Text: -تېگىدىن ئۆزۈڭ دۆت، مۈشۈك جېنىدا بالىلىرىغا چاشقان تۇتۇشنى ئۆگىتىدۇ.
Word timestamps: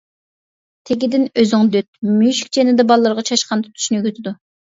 -تېگىدىن 0.01 1.27
ئۆزۈڭ 1.41 1.69
دۆت، 1.75 1.89
مۈشۈك 2.15 2.49
جېنىدا 2.59 2.87
بالىلىرىغا 2.93 3.27
چاشقان 3.31 3.63
تۇتۇشنى 3.69 4.01
ئۆگىتىدۇ. 4.03 4.37